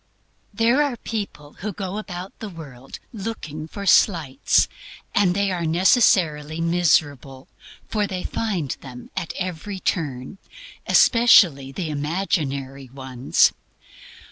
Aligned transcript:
There 0.51 0.81
are 0.81 0.97
people 0.97 1.53
who 1.59 1.71
go 1.73 1.99
about 1.99 2.39
the 2.39 2.49
world 2.49 2.97
looking 3.13 3.65
out 3.65 3.69
for 3.69 3.85
slights, 3.85 4.67
and 5.13 5.35
they 5.35 5.51
are 5.51 5.63
necessarily 5.63 6.59
miserable, 6.59 7.47
for 7.87 8.07
they 8.07 8.23
find 8.23 8.71
them 8.81 9.11
at 9.15 9.31
every 9.37 9.79
turn 9.79 10.39
especially 10.87 11.71
the 11.71 11.91
imaginary 11.91 12.89
ones. 12.89 13.53